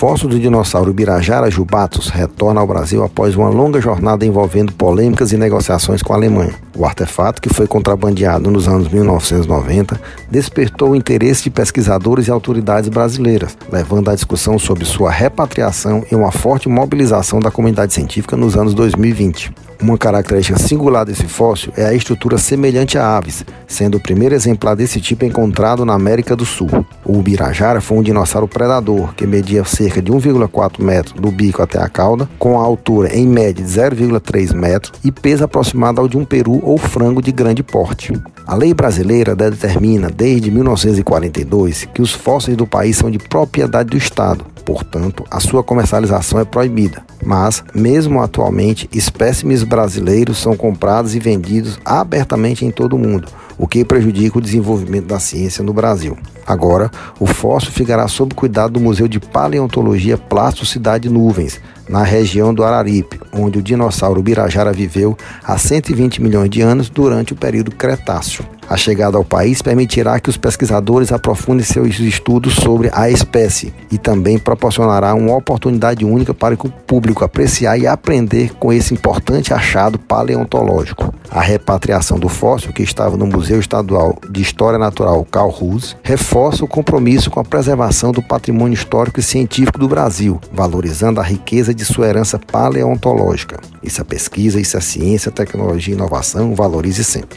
Fóssil 0.00 0.30
do 0.30 0.40
dinossauro 0.40 0.94
Birajara 0.94 1.50
jubatus 1.50 2.08
retorna 2.08 2.58
ao 2.58 2.66
Brasil 2.66 3.04
após 3.04 3.36
uma 3.36 3.50
longa 3.50 3.82
jornada 3.82 4.24
envolvendo 4.24 4.72
polêmicas 4.72 5.30
e 5.30 5.36
negociações 5.36 6.00
com 6.00 6.14
a 6.14 6.16
Alemanha. 6.16 6.54
O 6.74 6.86
artefato, 6.86 7.42
que 7.42 7.52
foi 7.52 7.66
contrabandeado 7.66 8.50
nos 8.50 8.66
anos 8.66 8.88
1990, 8.88 10.00
despertou 10.30 10.92
o 10.92 10.96
interesse 10.96 11.42
de 11.42 11.50
pesquisadores 11.50 12.28
e 12.28 12.30
autoridades 12.30 12.88
brasileiras, 12.88 13.54
levando 13.70 14.08
à 14.08 14.14
discussão 14.14 14.58
sobre 14.58 14.86
sua 14.86 15.10
repatriação 15.10 16.02
e 16.10 16.14
uma 16.14 16.32
forte 16.32 16.66
mobilização 16.66 17.38
da 17.38 17.50
comunidade 17.50 17.92
científica 17.92 18.38
nos 18.38 18.56
anos 18.56 18.72
2020. 18.72 19.52
Uma 19.82 19.96
característica 19.96 20.58
singular 20.58 21.06
desse 21.06 21.26
fóssil 21.26 21.72
é 21.74 21.86
a 21.86 21.94
estrutura 21.94 22.36
semelhante 22.36 22.98
a 22.98 23.16
aves, 23.16 23.46
sendo 23.66 23.96
o 23.96 24.00
primeiro 24.00 24.34
exemplar 24.34 24.76
desse 24.76 25.00
tipo 25.00 25.24
encontrado 25.24 25.86
na 25.86 25.94
América 25.94 26.36
do 26.36 26.44
Sul. 26.44 26.68
O 27.02 27.18
Ubirajara 27.18 27.80
foi 27.80 27.96
um 27.96 28.02
dinossauro 28.02 28.46
predador 28.46 29.14
que 29.14 29.26
media 29.26 29.64
cerca 29.64 29.89
de 30.02 30.12
1,4 30.12 30.82
metros 30.82 31.20
do 31.20 31.30
bico 31.30 31.62
até 31.62 31.78
a 31.78 31.88
cauda, 31.88 32.28
com 32.38 32.60
a 32.60 32.62
altura 32.62 33.16
em 33.16 33.26
média 33.26 33.64
de 33.64 33.70
0,3 33.70 34.54
metros 34.54 34.92
e 35.02 35.10
peso 35.10 35.44
aproximado 35.44 36.00
ao 36.00 36.08
de 36.08 36.16
um 36.16 36.24
peru 36.24 36.60
ou 36.62 36.78
frango 36.78 37.22
de 37.22 37.32
grande 37.32 37.62
porte. 37.62 38.12
A 38.46 38.54
lei 38.54 38.72
brasileira 38.74 39.34
determina 39.34 40.08
desde 40.08 40.50
1942 40.50 41.88
que 41.92 42.02
os 42.02 42.12
fósseis 42.12 42.56
do 42.56 42.66
país 42.66 42.96
são 42.96 43.10
de 43.10 43.18
propriedade 43.18 43.90
do 43.90 43.96
Estado 43.96 44.44
Portanto, 44.70 45.24
a 45.30 45.40
sua 45.40 45.64
comercialização 45.64 46.38
é 46.38 46.44
proibida. 46.44 47.02
Mas, 47.24 47.62
mesmo 47.74 48.22
atualmente, 48.22 48.88
espécimes 48.92 49.62
brasileiros 49.62 50.38
são 50.38 50.56
comprados 50.56 51.14
e 51.14 51.18
vendidos 51.18 51.78
abertamente 51.84 52.64
em 52.64 52.70
todo 52.70 52.94
o 52.94 52.98
mundo, 52.98 53.28
o 53.60 53.68
que 53.68 53.84
prejudica 53.84 54.38
o 54.38 54.40
desenvolvimento 54.40 55.04
da 55.04 55.20
ciência 55.20 55.62
no 55.62 55.74
Brasil. 55.74 56.16
Agora, 56.46 56.90
o 57.20 57.26
fóssil 57.26 57.70
ficará 57.70 58.08
sob 58.08 58.34
cuidado 58.34 58.72
do 58.72 58.80
Museu 58.80 59.06
de 59.06 59.20
Paleontologia 59.20 60.16
Plástico 60.16 60.64
Cidade 60.64 61.10
Nuvens, 61.10 61.60
na 61.86 62.02
região 62.02 62.54
do 62.54 62.64
Araripe, 62.64 63.20
onde 63.30 63.58
o 63.58 63.62
dinossauro 63.62 64.22
Birajara 64.22 64.72
viveu 64.72 65.14
há 65.44 65.58
120 65.58 66.22
milhões 66.22 66.48
de 66.48 66.62
anos 66.62 66.88
durante 66.88 67.34
o 67.34 67.36
período 67.36 67.70
Cretáceo. 67.70 68.46
A 68.70 68.76
chegada 68.76 69.18
ao 69.18 69.24
país 69.24 69.60
permitirá 69.60 70.20
que 70.20 70.30
os 70.30 70.36
pesquisadores 70.36 71.10
aprofundem 71.10 71.64
seus 71.64 71.98
estudos 71.98 72.54
sobre 72.54 72.88
a 72.92 73.10
espécie 73.10 73.74
e 73.90 73.98
também 73.98 74.38
proporcionará 74.38 75.12
uma 75.12 75.36
oportunidade 75.36 76.04
única 76.04 76.32
para 76.32 76.56
que 76.56 76.68
o 76.68 76.70
público 76.70 77.24
apreciar 77.24 77.76
e 77.76 77.88
aprender 77.88 78.54
com 78.60 78.72
esse 78.72 78.94
importante 78.94 79.52
achado 79.52 79.98
paleontológico. 79.98 81.12
A 81.28 81.40
repatriação 81.40 82.16
do 82.16 82.28
fóssil, 82.28 82.72
que 82.72 82.84
estava 82.84 83.16
no 83.16 83.26
Museu 83.26 83.58
Estadual 83.58 84.16
de 84.30 84.40
História 84.40 84.78
Natural 84.78 85.26
Ruse, 85.48 85.96
reforça 86.04 86.64
o 86.64 86.68
compromisso 86.68 87.28
com 87.28 87.40
a 87.40 87.44
preservação 87.44 88.12
do 88.12 88.22
patrimônio 88.22 88.74
histórico 88.74 89.18
e 89.18 89.22
científico 89.22 89.80
do 89.80 89.88
Brasil, 89.88 90.40
valorizando 90.52 91.18
a 91.18 91.24
riqueza 91.24 91.74
de 91.74 91.84
sua 91.84 92.06
herança 92.06 92.38
paleontológica. 92.38 93.58
Isso 93.82 94.00
é 94.00 94.04
pesquisa, 94.04 94.60
isso 94.60 94.76
é 94.76 94.80
ciência, 94.80 95.32
tecnologia 95.32 95.92
e 95.92 95.96
inovação, 95.96 96.54
valorize 96.54 97.02
sempre. 97.02 97.36